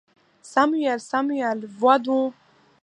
[0.41, 2.33] Samuel, Samuel, vois donc!